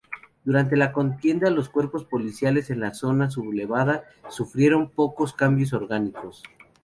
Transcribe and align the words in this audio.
Durante 0.45 0.77
la 0.77 0.91
contienda 0.93 1.51
los 1.51 1.69
cuerpos 1.69 2.05
policiales 2.05 2.71
en 2.71 2.79
la 2.79 2.95
zona 2.95 3.29
sublevada 3.29 4.03
sufrieron 4.31 4.89
pocos 4.89 5.31
cambios 5.33 5.73
orgánicos. 5.73 6.41